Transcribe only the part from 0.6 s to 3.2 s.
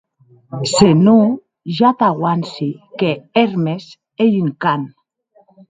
Se non, ja t'auanci que